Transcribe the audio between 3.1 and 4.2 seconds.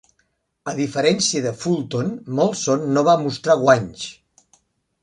va mostrar guanys.